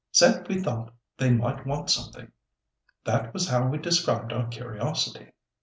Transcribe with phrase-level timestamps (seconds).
[0.11, 2.31] Said we thought they might want something.
[3.03, 5.29] That was how we described our curiosity."